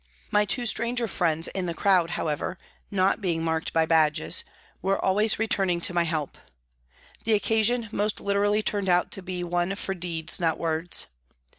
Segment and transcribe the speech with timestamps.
[0.31, 2.57] My two stranger friends in the crowd, however,
[2.89, 4.43] not being marked by badges
[4.81, 6.39] were always returning to my help.
[7.23, 11.05] The occasion most literally turned out to be one for" deeds, not words."